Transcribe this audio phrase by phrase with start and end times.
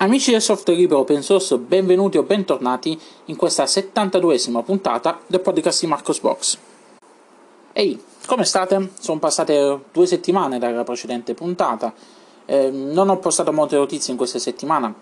[0.00, 5.80] Amici del software libero open source, benvenuti o bentornati in questa 72esima puntata del podcast
[5.80, 6.58] di Marcos Box.
[7.72, 8.90] Ehi, come state?
[9.00, 11.92] Sono passate due settimane dalla precedente puntata.
[12.46, 14.94] Eh, non ho postato molte notizie in questa settimana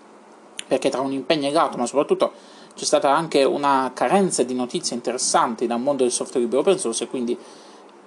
[0.65, 2.31] perché tra un impegno legato, ma soprattutto
[2.73, 7.03] c'è stata anche una carenza di notizie interessanti dal mondo del software libero open source
[7.03, 7.37] e quindi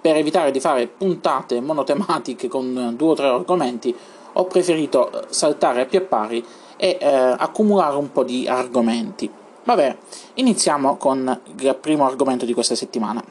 [0.01, 3.95] per evitare di fare puntate monotematiche con due o tre argomenti
[4.33, 6.45] ho preferito saltare a pie pari
[6.81, 9.29] e eh, accumulare un po' di argomenti.
[9.65, 9.95] Vabbè,
[10.33, 13.23] iniziamo con il primo argomento di questa settimana.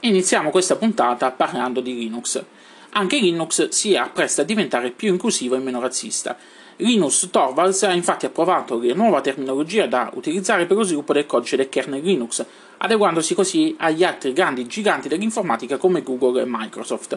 [0.00, 2.42] Iniziamo questa puntata parlando di Linux.
[2.90, 6.36] Anche Linux si appresta a diventare più inclusivo e meno razzista.
[6.78, 11.54] Linus Torvalds ha infatti approvato la nuova terminologia da utilizzare per lo sviluppo del codice
[11.54, 12.44] del kernel Linux,
[12.78, 17.16] adeguandosi così agli altri grandi giganti dell'informatica come Google e Microsoft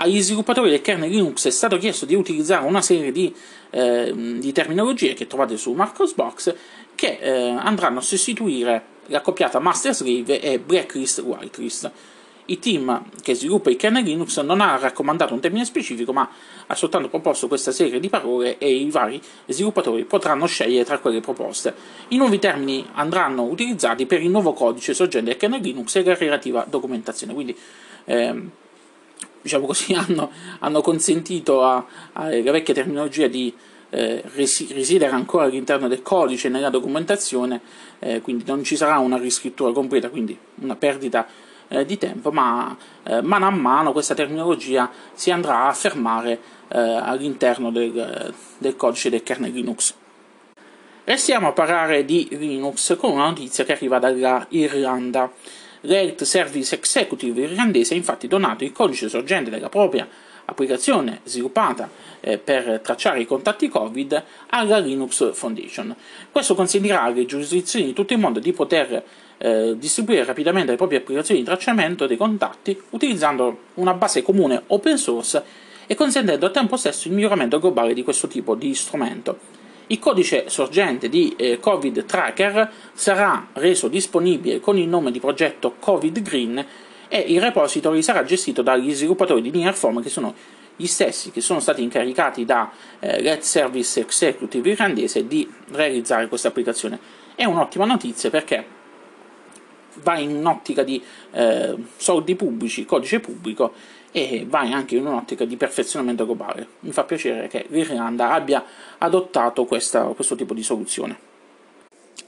[0.00, 3.34] agli sviluppatori del kernel Linux è stato chiesto di utilizzare una serie di,
[3.70, 6.54] eh, di terminologie che trovate su Marcosbox
[6.94, 11.90] che eh, andranno a sostituire l'accoppiata master slave e blacklist whitelist.
[12.46, 16.30] Il team che sviluppa il kernel Linux non ha raccomandato un termine specifico, ma
[16.66, 21.20] ha soltanto proposto questa serie di parole e i vari sviluppatori potranno scegliere tra quelle
[21.20, 21.74] proposte.
[22.08, 26.14] I nuovi termini andranno utilizzati per il nuovo codice sorgente del kernel Linux e la
[26.14, 27.34] relativa documentazione.
[27.34, 27.54] Quindi,
[28.06, 28.50] ehm,
[29.48, 33.52] diciamo così, hanno, hanno consentito alla vecchia terminologia di
[33.90, 37.60] eh, risiedere ancora all'interno del codice nella documentazione,
[37.98, 41.26] eh, quindi non ci sarà una riscrittura completa, quindi una perdita
[41.68, 46.38] eh, di tempo, ma eh, mano a mano questa terminologia si andrà a fermare
[46.68, 49.94] eh, all'interno del, del codice del kernel Linux.
[51.04, 55.32] Restiamo a parlare di Linux con una notizia che arriva dalla Irlanda.
[55.82, 60.08] L'Health Service Executive irlandese ha infatti donato il codice sorgente della propria
[60.46, 61.90] applicazione sviluppata
[62.20, 65.94] eh, per tracciare i contatti Covid alla Linux Foundation.
[66.32, 69.02] Questo consentirà alle giurisdizioni di tutto il mondo di poter
[69.38, 74.96] eh, distribuire rapidamente le proprie applicazioni di tracciamento dei contatti utilizzando una base comune open
[74.96, 75.42] source
[75.86, 79.57] e consentendo al tempo stesso il miglioramento globale di questo tipo di strumento.
[79.90, 85.76] Il codice sorgente di eh, Covid Tracker sarà reso disponibile con il nome di progetto
[85.78, 86.66] Covid Green
[87.08, 90.34] e il repository sarà gestito dagli sviluppatori di Nearform che sono
[90.76, 96.48] gli stessi che sono stati incaricati da eh, Red Service Executive irlandese di realizzare questa
[96.48, 96.98] applicazione.
[97.34, 98.76] È un'ottima notizia perché
[100.02, 103.72] va in un'ottica di eh, soldi pubblici, codice pubblico
[104.12, 106.66] e va anche in un'ottica di perfezionamento globale.
[106.80, 108.64] Mi fa piacere che l'Irlanda abbia
[108.98, 111.26] adottato questa, questo tipo di soluzione.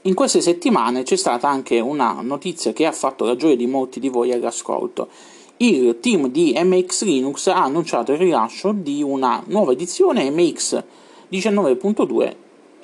[0.03, 3.99] In queste settimane c'è stata anche una notizia che ha fatto la gioia di molti
[3.99, 5.09] di voi all'ascolto.
[5.57, 10.83] Il team di MX Linux ha annunciato il rilascio di una nuova edizione MX
[11.31, 12.35] 19.2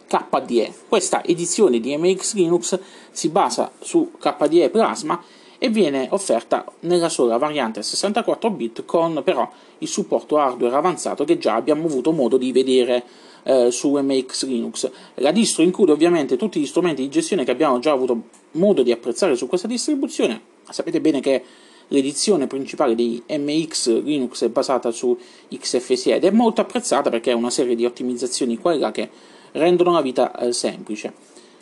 [0.07, 0.73] KDE.
[0.87, 2.79] Questa edizione di MX Linux
[3.11, 5.19] si basa su KDE Plasma
[5.59, 11.23] e viene offerta nella sola variante a 64 bit con però il supporto hardware avanzato
[11.23, 13.03] che già abbiamo avuto modo di vedere
[13.44, 14.91] eh, su MX Linux.
[15.16, 18.91] La distro include ovviamente tutti gli strumenti di gestione che abbiamo già avuto modo di
[18.91, 20.41] apprezzare su questa distribuzione.
[20.69, 21.44] Sapete bene che
[21.88, 25.18] l'edizione principale di MX Linux è basata su
[25.50, 29.09] XFCE ed è molto apprezzata perché ha una serie di ottimizzazioni qua e là che
[29.53, 31.13] rendono la vita eh, semplice.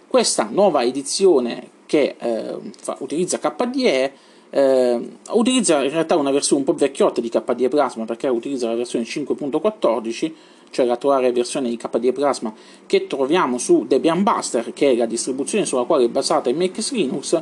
[0.08, 4.12] Questa nuova edizione che eh, fa, utilizza KDE
[4.50, 8.76] eh, utilizza in realtà una versione un po' vecchiotta di KDE Plasma perché utilizza la
[8.76, 10.32] versione 5.14
[10.70, 12.54] cioè l'attuale versione di KDE Plasma
[12.86, 17.42] che troviamo su Debian Buster che è la distribuzione sulla quale è basata MX Linux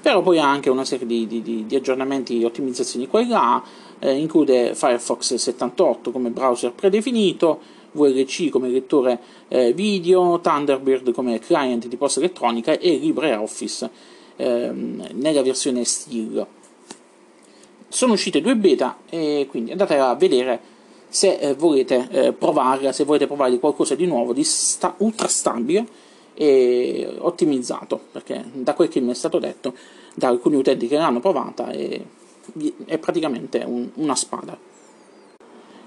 [0.00, 3.62] però poi ha anche una serie di, di, di aggiornamenti e ottimizzazioni qua e là
[3.98, 7.60] eh, include Firefox 78 come browser predefinito
[7.94, 9.18] VLC come lettore
[9.48, 13.90] eh, video, Thunderbird come client di posta elettronica e LibreOffice
[14.36, 16.46] eh, nella versione Steel.
[17.88, 20.72] Sono uscite due beta e quindi andate a vedere
[21.08, 25.86] se eh, volete eh, provarla, se volete provare qualcosa di nuovo, di sta- ultra stabile
[26.34, 29.74] e ottimizzato, perché da quel che mi è stato detto
[30.14, 32.00] da alcuni utenti che l'hanno provata è,
[32.86, 34.58] è praticamente un, una spada.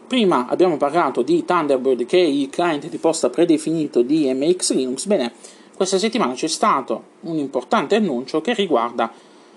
[0.08, 5.06] Prima abbiamo parlato di Thunderbird che è il client di posta predefinito di MX Linux.
[5.06, 5.34] Bene,
[5.76, 9.12] questa settimana c'è stato un importante annuncio che riguarda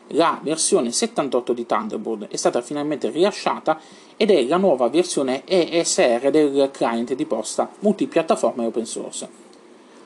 [0.09, 2.27] la versione 78 di Thunderbird.
[2.27, 3.79] È stata finalmente rilasciata
[4.17, 9.29] ed è la nuova versione ESR del client di posta multipiattaforma e open source.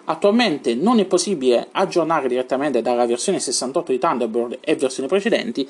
[0.05, 5.67] Attualmente non è possibile aggiornare direttamente dalla versione 68 di Thunderbird e versioni precedenti,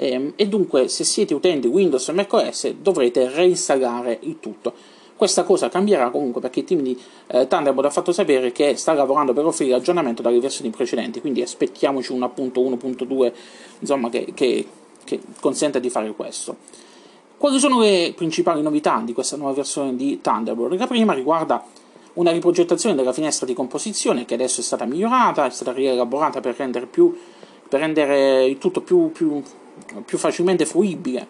[0.00, 4.72] e, ehm, e dunque se siete utenti Windows e macOS dovrete reinstallare il tutto.
[5.14, 8.94] Questa cosa cambierà comunque perché il team di eh, Thunderbolt ha fatto sapere che sta
[8.94, 13.32] lavorando per offrire aggiornamento dalle versioni precedenti, quindi aspettiamoci un appunto 1.2
[13.80, 14.66] insomma, che, che,
[15.04, 16.56] che consente di fare questo.
[17.36, 20.78] Quali sono le principali novità di questa nuova versione di Thunderbolt?
[20.78, 21.62] La prima riguarda
[22.14, 26.56] una riprogettazione della finestra di composizione che adesso è stata migliorata, è stata rielaborata per
[26.56, 27.14] rendere, più,
[27.68, 29.42] per rendere il tutto più, più,
[30.04, 31.26] più facilmente fruibile,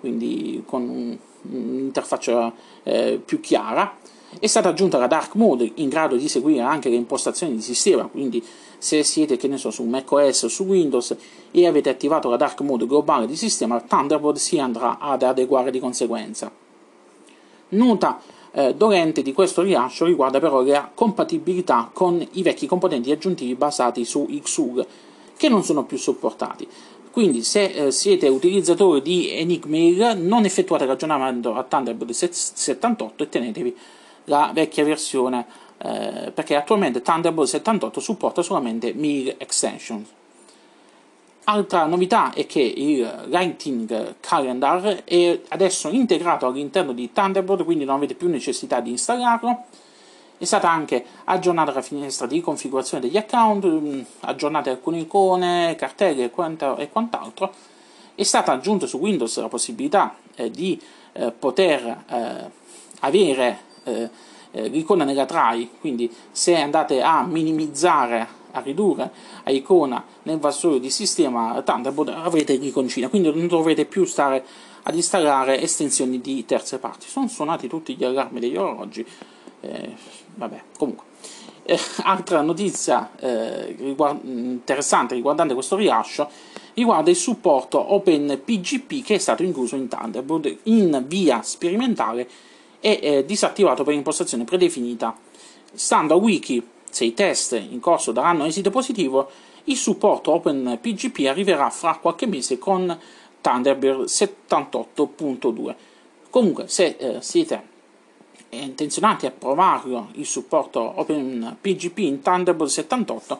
[0.00, 3.96] quindi con un'interfaccia eh, più chiara.
[4.38, 8.06] È stata aggiunta la Dark Mode in grado di seguire anche le impostazioni di sistema,
[8.06, 8.42] quindi
[8.78, 11.14] se siete che ne so, su macOS o su Windows
[11.50, 15.78] e avete attivato la Dark Mode globale di sistema, Thunderbolt si andrà ad adeguare di
[15.78, 16.50] conseguenza.
[17.68, 18.20] Nota
[18.52, 24.04] eh, dolente di questo rilascio riguarda però la compatibilità con i vecchi componenti aggiuntivi basati
[24.04, 24.86] su XUG,
[25.36, 26.66] che non sono più supportati.
[27.12, 33.76] Quindi se eh, siete utilizzatori di Enigmail non effettuate l'aggiornamento a Thunderbolt 78 e tenetevi
[34.24, 35.44] la vecchia versione
[35.76, 40.08] eh, perché attualmente Thunderbolt 78 supporta solamente Mail Extensions.
[41.44, 47.96] Altra novità è che il Lighting Calendar è adesso integrato all'interno di Thunderbolt, quindi non
[47.96, 49.64] avete più necessità di installarlo.
[50.42, 56.24] È stata anche aggiornata la finestra di configurazione degli account, mm, aggiornate alcune icone, cartelle
[56.24, 56.30] e,
[56.90, 57.54] quant'altro.
[58.12, 62.50] È stata aggiunta su Windows la possibilità eh, di eh, poter eh,
[63.02, 64.10] avere eh,
[64.50, 69.12] eh, l'icona nella try, quindi se andate a minimizzare a ridurre
[69.44, 74.44] a icona nel vassoio di sistema Thunderbolt avrete l'iconcina, quindi non dovrete più stare
[74.82, 77.06] ad installare estensioni di terze parti.
[77.06, 79.06] Sono suonati tutti gli allarmi degli orologi,
[79.62, 79.94] eh,
[80.34, 81.06] vabbè, comunque.
[81.64, 86.28] Eh, altra notizia eh, riguard- interessante riguardante questo rilascio
[86.74, 92.28] riguarda il supporto OpenPGP che è stato incluso in Thunderbolt in via sperimentale
[92.80, 95.16] e eh, disattivato per impostazione predefinita.
[95.72, 99.30] Stando a Wiki se i test in corso daranno esito positivo,
[99.64, 102.98] il supporto OpenPGP arriverà fra qualche mese con
[103.40, 105.74] Thunderbird 78.2.
[106.28, 107.70] Comunque, se eh, siete
[108.58, 113.38] intenzionati a provarlo il supporto OpenPGP in Thunderbird 78,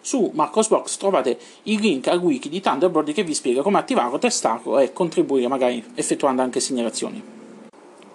[0.00, 4.78] su Marcosbox trovate il link al wiki di Thunderbird che vi spiega come attivarlo, testarlo
[4.78, 7.40] e contribuire magari effettuando anche segnalazioni.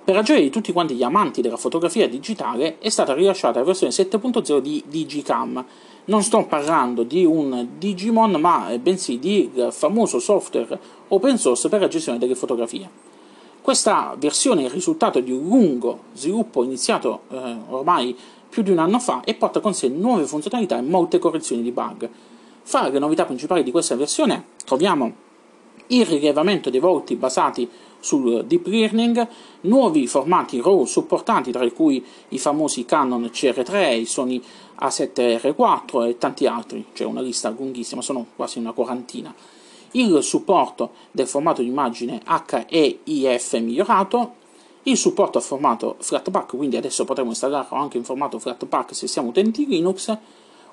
[0.08, 3.92] Per ragione di tutti quanti gli amanti della fotografia digitale è stata rilasciata la versione
[3.92, 5.66] 7.0 di Digicam.
[6.06, 10.80] Non sto parlando di un Digimon, ma bensì di famoso software
[11.10, 13.07] open source per la gestione delle fotografie.
[13.68, 18.16] Questa versione è il risultato di un lungo sviluppo iniziato eh, ormai
[18.48, 21.74] più di un anno fa e porta con sé nuove funzionalità e molte correzioni di
[21.74, 22.10] bug.
[22.62, 25.14] Fra le novità principali di questa versione troviamo
[25.88, 27.70] il rilevamento dei volti basati
[28.00, 29.28] sul deep learning,
[29.64, 34.42] nuovi formati RAW supportati, tra cui i famosi Canon CR3, i Sony
[34.80, 39.36] A7R4 e tanti altri, c'è una lista lunghissima, sono quasi una quarantina.
[39.92, 44.34] Il supporto del formato di immagine HEIF migliorato,
[44.84, 49.30] il supporto al formato Flatpak, quindi adesso potremo installarlo anche in formato Flatpak se siamo
[49.30, 50.16] utenti Linux,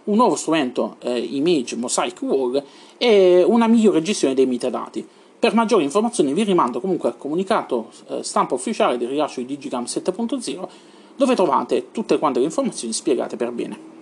[0.05, 2.63] un nuovo strumento eh, Image Mosaic Wall
[2.99, 5.07] e una migliore gestione dei metadati.
[5.39, 9.85] Per maggiori informazioni vi rimando comunque al comunicato eh, stampa ufficiale del rilascio di Digicam
[9.85, 10.69] 7.0
[11.17, 13.94] dove trovate tutte quante le informazioni spiegate per bene.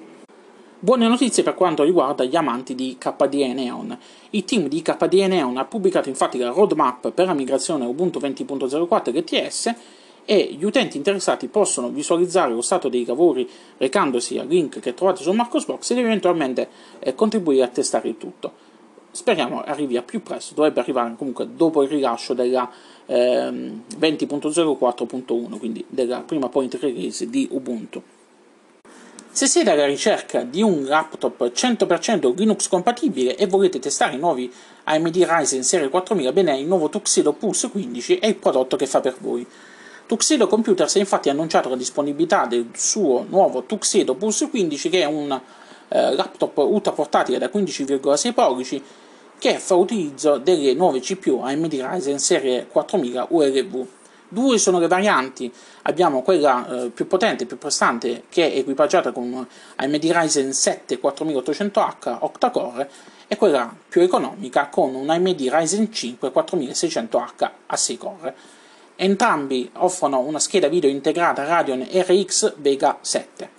[0.85, 3.97] Buone notizie per quanto riguarda gli amanti di KDE Neon.
[4.31, 9.17] Il team di KDE Neon ha pubblicato infatti la roadmap per la migrazione Ubuntu 20.04
[9.17, 9.75] LTS
[10.25, 15.23] e gli utenti interessati possono visualizzare lo stato dei lavori recandosi al link che trovate
[15.23, 18.53] su Marcosbox ed eventualmente eh, contribuire a testare il tutto
[19.13, 22.69] speriamo arrivi a più presto, dovrebbe arrivare comunque dopo il rilascio della
[23.07, 28.03] ehm, 20.04.1, quindi della prima point release di Ubuntu.
[29.35, 34.53] Se siete alla ricerca di un laptop 100% Linux compatibile e volete testare i nuovi
[34.85, 39.01] AMD Ryzen serie 4000, bene il nuovo Tuxedo Pulse 15 è il prodotto che fa
[39.01, 39.47] per voi.
[40.05, 45.07] Tuxedo Computers ha infatti annunciato la disponibilità del suo nuovo Tuxedo Pulse 15 che è
[45.07, 45.41] un
[45.89, 48.83] eh, laptop ultra portatile da 15,6 pollici
[49.39, 53.87] che fa utilizzo delle nuove CPU AMD Ryzen serie 4000 ULV.
[54.33, 59.47] Due sono le varianti, abbiamo quella eh, più potente, più prestante, che è equipaggiata con
[59.77, 62.91] AMD Ryzen 7 4800H octa-core,
[63.29, 68.35] e quella più economica con un AMD Ryzen 5 4600H a 6 core.
[68.97, 73.51] Entrambi offrono una scheda video integrata Radeon RX Vega 7.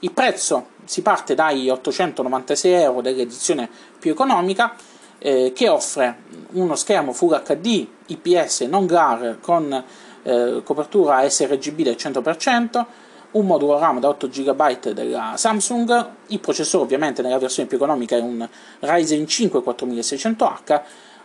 [0.00, 3.70] Il prezzo si parte dai 896 euro dell'edizione
[4.00, 4.74] più economica
[5.18, 6.22] eh, che offre
[6.52, 9.84] uno schermo Full HD IPS non glare con
[10.22, 12.84] eh, copertura sRGB del 100%,
[13.30, 18.16] un modulo RAM da 8 GB della Samsung, il processore ovviamente nella versione più economica
[18.16, 18.46] è un
[18.80, 20.82] Ryzen 5 4600H,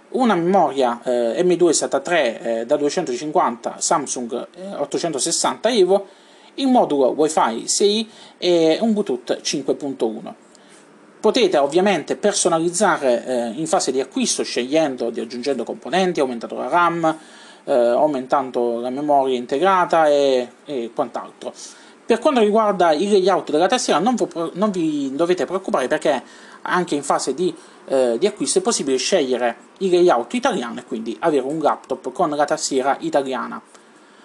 [0.09, 4.47] una memoria eh, M2 SATA 3 eh, da 250 Samsung
[4.77, 6.07] 860 eh, EVO,
[6.55, 10.33] il modulo Wi-Fi 6 e un Bluetooth 5.1.
[11.19, 17.17] Potete ovviamente personalizzare eh, in fase di acquisto scegliendo di aggiungendo componenti, aumentando la RAM,
[17.65, 21.53] eh, aumentando la memoria integrata e, e quant'altro.
[22.05, 24.15] Per quanto riguarda il layout della tastiera non,
[24.53, 26.21] non vi dovete preoccupare perché
[26.63, 27.53] anche in fase di,
[27.85, 32.29] eh, di, acquisto è possibile scegliere il layout italiano e quindi avere un laptop con
[32.29, 33.61] la tastiera italiana.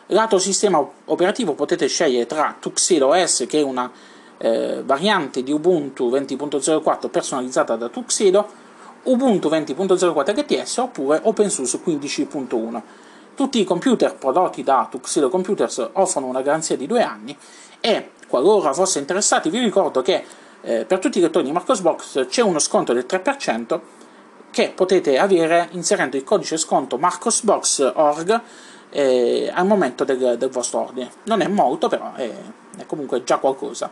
[0.06, 3.90] Lato sistema operativo potete scegliere tra Tuxedo OS che è una
[4.38, 8.46] eh, variante di Ubuntu 20.04 personalizzata da Tuxedo,
[9.04, 12.82] Ubuntu 20.04 LTS oppure OpenSUSE 15.1.
[13.38, 17.38] Tutti i computer prodotti da Tuxedo Computers offrono una garanzia di due anni
[17.78, 20.24] e qualora fosse interessati vi ricordo che
[20.60, 23.80] eh, per tutti i lettori di Marcosbox c'è uno sconto del 3%
[24.50, 28.40] che potete avere inserendo il codice sconto marcosbox.org
[28.90, 31.08] eh, al momento del, del, vostro ordine.
[31.22, 32.28] Non è molto, però è,
[32.76, 33.88] è comunque già qualcosa.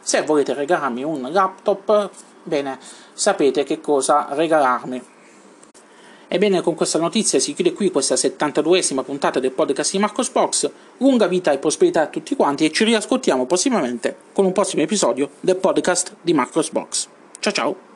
[0.00, 2.08] Se volete regalarmi un laptop,
[2.42, 2.78] bene,
[3.12, 5.16] sapete che cosa regalarmi.
[6.28, 10.70] Ebbene, con questa notizia si chiude qui questa 72esima puntata del podcast di Marcos Box.
[10.98, 15.30] Lunga vita e prosperità a tutti quanti e ci riascoltiamo prossimamente con un prossimo episodio
[15.40, 17.08] del podcast di Marcos Box.
[17.40, 17.87] Ciao ciao!